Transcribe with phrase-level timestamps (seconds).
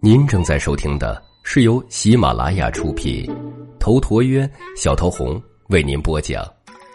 [0.00, 3.28] 您正在收听的是由喜马拉雅出品，
[3.80, 6.44] 头陀渊、小头红为您播讲，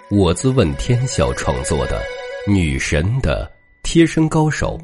[0.09, 2.01] 我自问天笑创作的
[2.51, 3.51] 《女神的
[3.83, 4.77] 贴身高手》，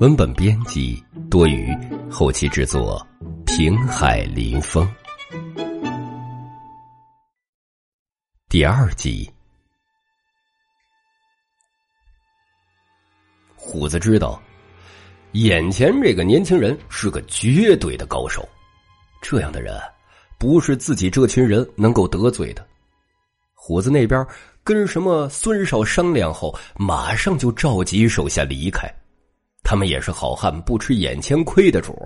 [0.00, 1.74] 文本编辑多余，
[2.10, 3.00] 后期制作
[3.46, 4.86] 平海林风，
[8.50, 9.32] 第二集。
[13.56, 14.38] 虎子知道。
[15.32, 18.46] 眼前这个年轻人是个绝对的高手，
[19.22, 19.78] 这样的人
[20.38, 22.66] 不是自己这群人能够得罪的。
[23.54, 24.26] 虎子那边
[24.64, 28.92] 跟什么孙少商量后，马上就召集手下离开。
[29.62, 31.96] 他们也是好汉不吃眼前亏的主。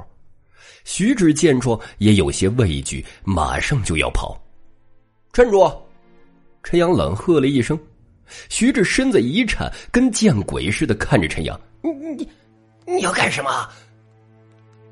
[0.85, 4.39] 徐志见状也有些畏惧，马上就要跑。
[5.33, 5.73] 站住！
[6.63, 7.79] 陈阳冷喝了一声。
[8.51, 12.29] 徐志身子一颤，跟见鬼似的看着陈阳：“你你。”
[12.87, 13.69] 你要干什么？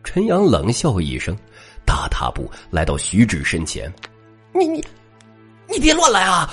[0.04, 1.36] 陈阳冷笑一声，
[1.86, 3.92] 大踏步来到徐志身前。
[4.52, 4.84] 你你，
[5.68, 6.52] 你别乱来啊！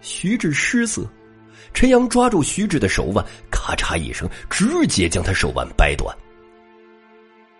[0.00, 1.02] 徐志失色，
[1.74, 6.16] 陈阳抓住徐志的手腕，咔嚓一声，直接将他手腕掰断。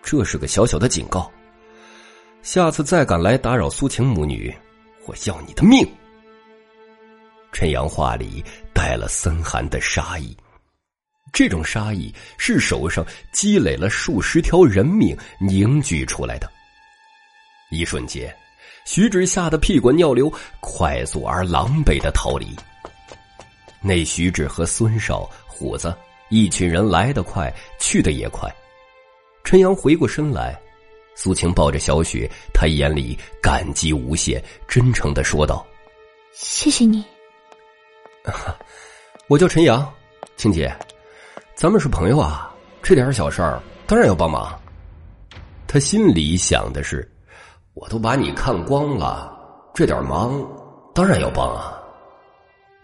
[0.03, 1.31] 这是个小小的警告，
[2.43, 4.55] 下次再敢来打扰苏晴母女，
[5.07, 5.87] 我要你的命！
[7.53, 10.37] 陈阳话里带了森寒的杀意。
[11.33, 16.51] 这种杀意是手上积累了数十条人命凝聚出来的。
[17.71, 18.35] 一瞬间，
[18.85, 22.55] 徐志吓得屁滚尿流，快速而狼狈的逃离。
[23.81, 25.97] 那徐志和孙少、虎子
[26.29, 28.49] 一群人来得快，去的也快。
[29.43, 30.55] 陈阳回过身来，
[31.17, 35.67] 苏晴抱着小雪，他眼里感激无限，真诚的说道
[36.37, 37.03] ：“谢谢你。
[39.29, 39.91] 我叫陈阳，
[40.37, 40.71] 青姐。”
[41.63, 44.53] 咱们是朋友啊，这点小事儿当然要帮忙。
[45.69, 47.09] 他心里想的是，
[47.75, 49.33] 我都把你看光了，
[49.73, 50.45] 这点忙
[50.93, 51.81] 当然要帮啊。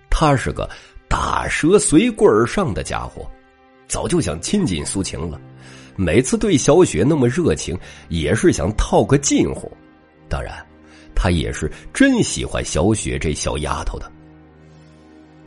[0.09, 0.71] 他是个
[1.09, 3.29] 打蛇随棍儿上的家伙，
[3.89, 5.41] 早就想亲近苏晴了。
[5.97, 7.77] 每次对小雪那么热情，
[8.11, 9.69] 也是想套个近乎。
[10.29, 10.55] 当然，
[11.17, 14.09] 他也是真喜欢小雪这小丫头的。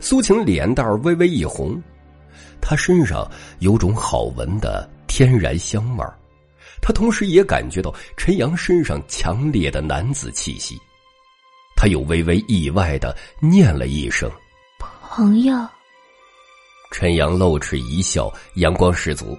[0.00, 1.82] 苏晴脸蛋微微一红。
[2.62, 3.28] 他身上
[3.58, 6.16] 有种好闻的天然香味儿，
[6.80, 10.80] 他同时也感觉到陈阳身上强烈的男子气息，
[11.76, 14.30] 他又微微意外的念了一声
[14.78, 15.54] “朋友”。
[16.92, 19.36] 陈阳露齿一笑，阳光十足。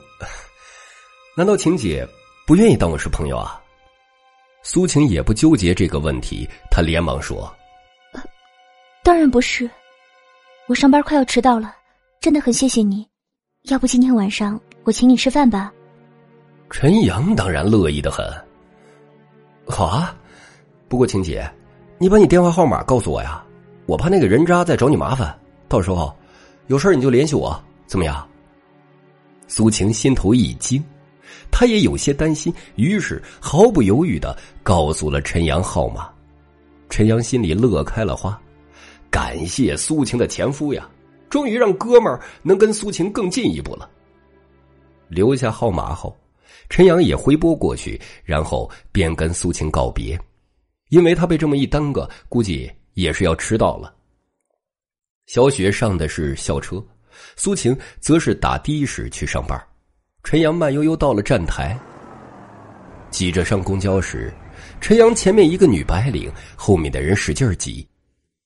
[1.35, 2.07] 难道晴姐
[2.45, 3.59] 不愿意当我是朋友啊？
[4.63, 7.53] 苏晴也不纠结这个问题，她连忙说
[9.03, 9.69] ：“当然不是，
[10.67, 11.75] 我上班快要迟到了，
[12.19, 13.07] 真的很谢谢你。”
[13.69, 15.71] 要不今天晚上我请你吃饭吧。
[16.69, 18.25] 陈阳当然乐意的很。
[19.65, 20.13] 好啊，
[20.89, 21.49] 不过晴姐，
[21.97, 23.41] 你把你电话号码告诉我呀，
[23.85, 25.33] 我怕那个人渣再找你麻烦，
[25.69, 26.13] 到时候
[26.67, 27.57] 有事你就联系我，
[27.87, 28.27] 怎么样？
[29.47, 30.83] 苏晴心头一惊，
[31.49, 36.09] 她也有些担心，于是毫不犹豫的告诉了陈阳号码。
[36.89, 38.37] 陈阳心里乐开了花，
[39.09, 40.85] 感谢苏晴的前夫呀。
[41.33, 43.89] 终于让哥们儿能跟苏晴更进一步了。
[45.07, 46.15] 留下号码后，
[46.69, 50.15] 陈阳也回拨过去，然后便跟苏晴告别，
[50.89, 53.91] 因为他被这么一耽搁，估计也是要迟到了。
[55.25, 56.79] 小雪上的是校车，
[57.35, 59.59] 苏晴则是打的士去上班。
[60.23, 61.75] 陈阳慢悠悠到了站台，
[63.09, 64.31] 挤着上公交时，
[64.79, 67.87] 陈阳前面一个女白领，后面的人使劲挤。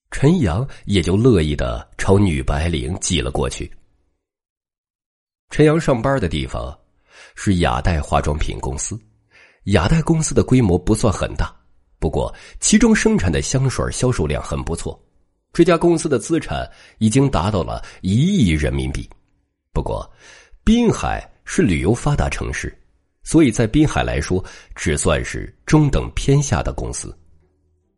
[0.10, 3.72] 陈阳也就乐意的朝女白领挤了过去。
[5.50, 6.78] 陈阳上班的地方
[7.36, 9.00] 是雅黛化妆品公司，
[9.66, 11.56] 雅黛公司的规模不算很大，
[12.00, 15.00] 不过其中生产的香水销售量很不错。
[15.54, 16.70] 这家公司的资产
[17.00, 19.10] 已经达到了一亿人民币。
[19.74, 20.10] 不过，
[20.64, 22.78] 滨海是旅游发达城市，
[23.24, 24.44] 所以在滨海来说，
[24.76, 27.18] 只算是中等偏下的公司。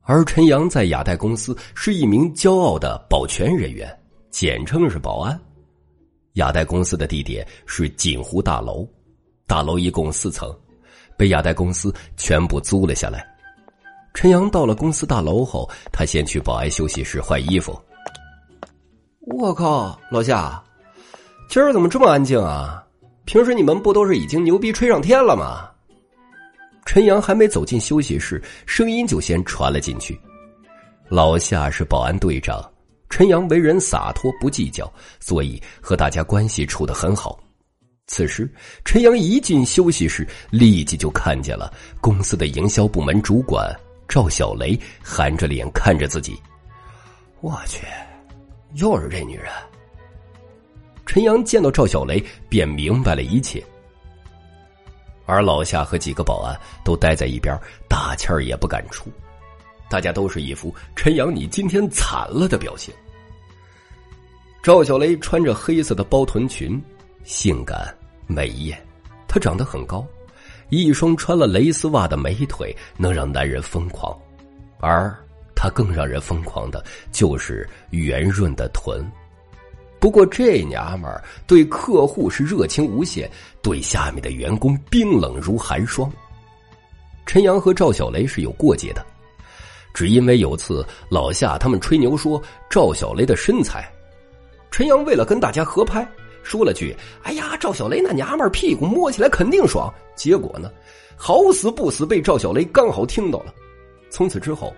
[0.01, 3.87] 而陈阳在雅黛公司是一名骄傲的保全人员，
[4.31, 5.39] 简称是保安。
[6.33, 8.87] 雅黛公司的地点是锦湖大楼，
[9.45, 10.55] 大楼一共四层，
[11.17, 13.25] 被雅黛公司全部租了下来。
[14.13, 17.79] 陈阳到了公司大楼后，他先去保安休息室换衣服。
[19.21, 20.63] 我靠，老夏，
[21.49, 22.83] 今儿怎么这么安静啊？
[23.25, 25.69] 平时你们不都是已经牛逼吹上天了吗？
[26.89, 30.19] 陈阳还没走进休息室，声音就先传了进去。
[31.07, 32.67] 老夏是保安队长，
[33.11, 37.39] 陈阳为人洒脱不计较，所以和大家关系处得很好。
[38.07, 38.51] 此时，
[38.83, 41.71] 陈阳一进休息室，立即就看见了
[42.01, 43.71] 公司的营销部门主管
[44.07, 46.41] 赵小雷，含着脸看着自己。
[47.39, 47.85] 我去，
[48.73, 49.51] 又是这女人。
[51.05, 52.19] 陈阳见到赵小雷，
[52.49, 53.63] 便明白了一切。
[55.29, 57.55] 而老夏和几个保安都待在一边，
[57.87, 59.11] 大气儿也不敢出，
[59.87, 62.91] 大家都是一副“陈阳，你今天惨了”的表情。
[64.63, 66.81] 赵小雷穿着黑色的包臀裙，
[67.23, 67.95] 性感。
[68.25, 68.79] 美艳，
[69.27, 70.05] 她长得很高，
[70.69, 74.15] 一双穿了蕾丝袜的美腿能让男人疯狂，
[74.79, 75.15] 而
[75.55, 79.07] 她更让人疯狂的就是圆润的臀。
[79.99, 83.29] 不过这娘们儿对客户是热情无限，
[83.61, 86.11] 对下面的员工冰冷如寒霜。
[87.25, 89.05] 陈阳和赵小雷是有过节的，
[89.93, 93.91] 只因为有次老夏他们吹牛说赵小雷的身材，
[94.71, 96.07] 陈阳为了跟大家合拍。
[96.41, 100.71] 说了句：“哎呀，赵小雷那娘们儿屁股摸起来肯定爽。”结果呢，
[101.15, 103.53] 好死不死被赵小雷刚好听到了。
[104.09, 104.73] 从此之后，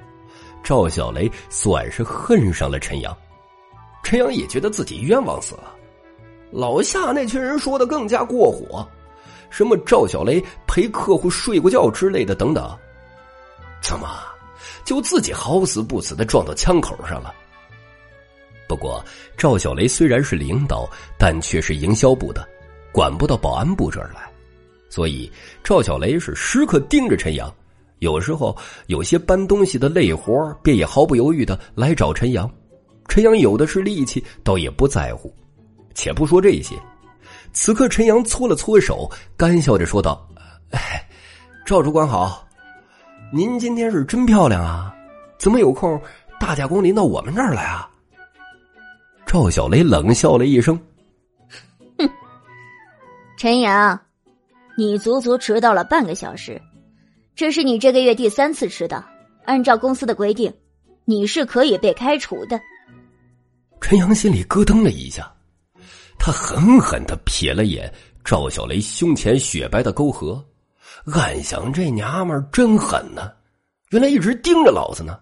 [0.63, 3.15] 赵小雷算是恨上了陈阳。
[4.03, 5.75] 陈阳也觉得自己冤枉死了。
[6.51, 8.85] 老夏那群人说的更加过火，
[9.49, 12.77] 什么赵小雷陪客户睡过觉之类的等等，
[13.81, 14.09] 怎么
[14.83, 17.33] 就自己好死不死的撞到枪口上了？
[18.67, 19.03] 不过，
[19.37, 22.47] 赵小雷虽然是领导，但却是营销部的，
[22.91, 24.29] 管不到保安部这儿来，
[24.89, 25.31] 所以
[25.63, 27.53] 赵小雷是时刻盯着陈阳。
[27.99, 28.57] 有时候
[28.87, 32.49] 有些搬东西的累活，便也毫不犹豫的来找陈阳。
[33.11, 35.35] 陈阳有的是力气，倒也不在乎。
[35.93, 36.77] 且不说这些，
[37.51, 40.25] 此刻陈阳搓了搓手，干笑着说道
[40.71, 41.05] ：“哎，
[41.65, 42.47] 赵主管好，
[43.33, 44.95] 您今天是真漂亮啊，
[45.37, 46.01] 怎么有空
[46.39, 47.91] 大驾光临到我们这儿来啊？”
[49.27, 50.79] 赵小雷冷笑了一声：“，
[53.35, 53.99] 陈阳，
[54.77, 56.61] 你足足迟到了半个小时，
[57.35, 59.03] 这是你这个月第三次迟到。
[59.43, 60.53] 按照公司的规定，
[61.03, 62.57] 你是可以被开除的。”
[63.81, 65.29] 陈阳心里咯噔了一下，
[66.17, 67.91] 他狠狠的瞥了眼
[68.23, 70.41] 赵小雷胸前雪白的沟壑，
[71.07, 73.33] 暗想：这娘们真狠呢，
[73.89, 75.19] 原来一直盯着老子呢。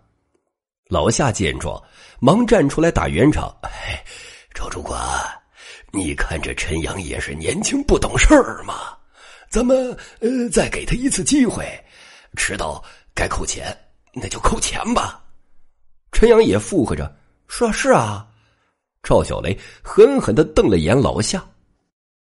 [0.89, 1.81] 老夏见状，
[2.19, 4.03] 忙站出来打圆场：“哎，
[4.53, 4.99] 赵主管，
[5.91, 8.95] 你看这陈阳也是年轻不懂事儿嘛，
[9.49, 11.65] 咱们呃再给他一次机会，
[12.35, 12.83] 迟到
[13.15, 13.75] 该扣钱，
[14.13, 15.23] 那就扣钱吧。”
[16.11, 17.15] 陈阳也附和着
[17.47, 18.27] ：“是啊，是啊。”
[19.01, 21.43] 赵小雷狠狠的瞪了眼老夏：“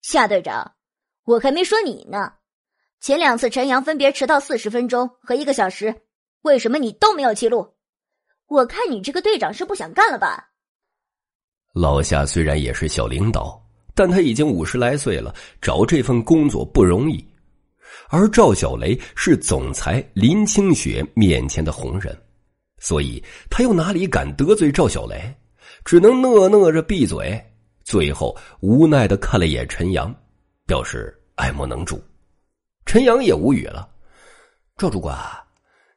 [0.02, 0.72] 夏队长，
[1.24, 2.32] 我还没说你呢，
[3.00, 6.02] 前两次陈阳分别迟到四十分钟和一个小时，
[6.42, 7.74] 为什么你都没有记录？”
[8.48, 10.48] 我看你这个队长是不想干了吧？
[11.74, 13.62] 老夏虽然也是小领导，
[13.94, 17.22] 但他已经五十来岁了，找这份工作不容易。
[18.08, 22.16] 而赵小雷是总裁林清雪面前的红人，
[22.78, 25.36] 所以他又哪里敢得罪赵小雷？
[25.84, 27.40] 只能讷讷着闭嘴。
[27.84, 30.14] 最后无奈的看了一眼陈阳，
[30.66, 31.98] 表示爱莫能助。
[32.84, 33.88] 陈阳也无语了。
[34.76, 35.16] 赵主管，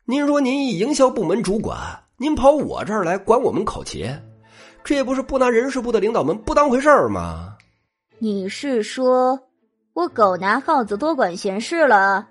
[0.05, 1.77] 您说您一营销部门主管。
[2.17, 4.07] 您跑我这儿来管我们考勤，
[4.83, 7.57] 这不是不拿人事部的领导们不当回事儿吗？
[8.19, 9.39] 你是说
[9.93, 12.27] 我狗拿耗子多管闲事了？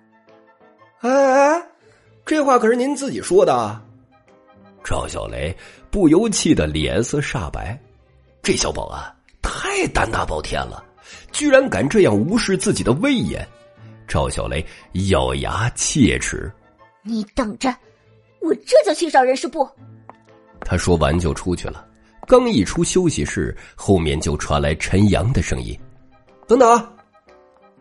[1.00, 1.66] 哎哎，
[2.24, 3.82] 这话可是您自己说的。
[4.82, 5.56] 赵小雷
[5.90, 7.78] 不由气的脸色煞白，
[8.42, 10.82] 这小保安太胆大包天了，
[11.32, 13.46] 居然敢这样无视自己的威严。
[14.08, 14.64] 赵小雷
[15.08, 16.50] 咬牙切齿
[17.04, 17.74] ：“你等着！”
[18.42, 19.68] 我这就去找人事部。
[20.62, 21.86] 他说完就出去了。
[22.26, 25.78] 刚一出休息室，后面就传来陈阳的声音
[26.48, 26.92] ：“等等！”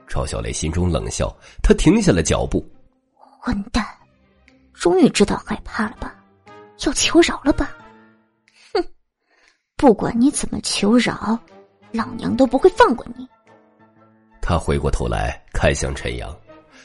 [0.07, 2.67] 赵小雷心中冷笑，他停下了脚步。
[3.15, 3.85] 混蛋，
[4.73, 6.15] 终于知道害怕了吧？
[6.85, 7.75] 要求饶了吧？
[8.73, 8.83] 哼！
[9.75, 11.37] 不管你怎么求饶，
[11.91, 13.27] 老娘都不会放过你。
[14.41, 16.35] 他回过头来看向陈阳，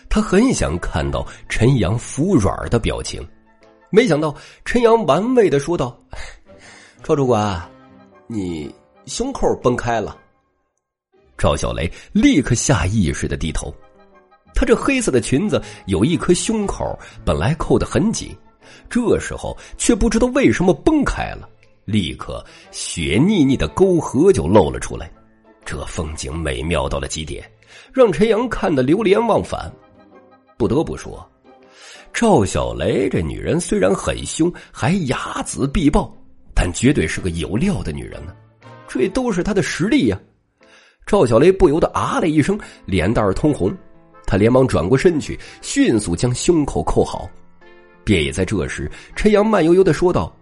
[0.08, 3.26] 他很想看到陈阳服软的表情。
[3.90, 4.34] 没想到
[4.64, 5.96] 陈阳玩味的说道
[7.02, 7.62] ：“赵主管，
[8.26, 8.74] 你
[9.06, 10.18] 胸口崩开了。”
[11.38, 13.72] 赵小雷立刻下意识的低头，
[14.54, 18.36] 他这黑色的裙子有一颗胸口，本来扣得很紧，
[18.88, 21.48] 这时候却不知道为什么崩开了，
[21.84, 25.10] 立刻血腻腻的沟壑就露了出来，
[25.64, 27.48] 这风景美妙到了极点，
[27.92, 29.70] 让陈阳看得流连忘返。
[30.56, 31.26] 不得不说。
[32.12, 36.16] 赵小雷这女人虽然很凶，还睚眦必报，
[36.54, 38.32] 但绝对是个有料的女人呢。
[38.86, 40.20] 这都是她的实力呀。
[41.04, 43.76] 赵小雷不由得啊了一声，脸蛋通红。
[44.26, 47.28] 他连忙转过身去，迅速将胸口扣好。
[48.04, 50.34] 便也在这时，陈阳慢悠悠的说道：“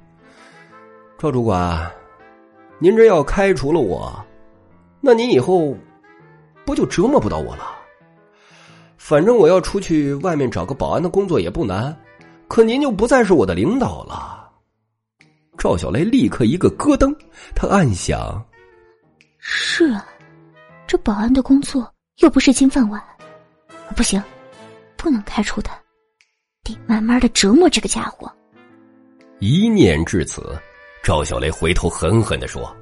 [1.16, 1.90] 赵主管，
[2.78, 4.12] 您这要开除了我，
[5.00, 5.76] 那您以后
[6.64, 7.64] 不就折磨不到我了？
[8.96, 11.96] 反正我要出去外面找个保安的工作也不难，
[12.48, 14.50] 可您就不再是我的领导了。”
[15.58, 17.14] 赵小雷立刻一个咯噔，
[17.54, 18.44] 他暗想
[19.38, 20.04] ：“是啊，
[20.86, 23.00] 这保安的工作又不是金饭碗，
[23.94, 24.20] 不行，
[24.96, 25.78] 不能开除他。”
[26.64, 28.30] 得慢慢的折磨这个家伙。
[29.40, 30.56] 一念至此，
[31.02, 32.74] 赵小雷回头狠狠的说：“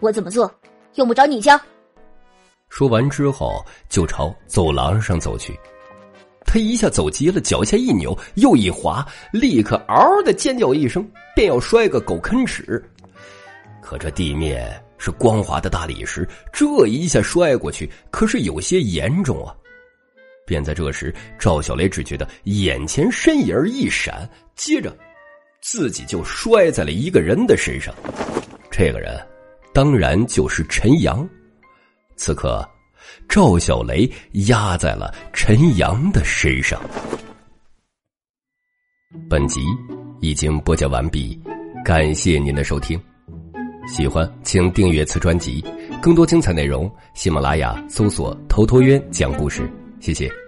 [0.00, 0.52] 我怎么做，
[0.94, 1.58] 用不着你教。”
[2.68, 5.58] 说完之后，就朝走廊上走去。
[6.44, 12.82] 他一下走急了，脚下一扭，又一滑，立刻嗷的尖叫一声，便要摔个狗啃屎。
[13.80, 19.54] 可这地面是光滑的大理石，这一下摔过去，可是有些严重啊。
[20.46, 24.96] 便在这时，赵小雷只觉得眼前身影一闪，接着
[25.60, 27.94] 自己就摔在了一个人的身上。
[28.70, 29.20] 这个人
[29.74, 31.28] 当然就是陈阳。
[32.16, 32.66] 此刻，
[33.28, 34.10] 赵小雷
[34.48, 36.80] 压在了陈阳的身上。
[39.28, 39.60] 本集
[40.20, 41.38] 已经播讲完毕，
[41.84, 42.98] 感谢您的收听。
[43.86, 45.64] 喜欢请订阅此专辑，
[46.02, 49.70] 更多精彩内容，喜马拉雅搜索“头陀渊讲故事”。
[50.06, 50.45] 谢谢。